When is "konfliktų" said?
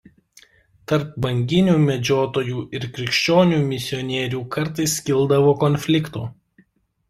5.67-6.27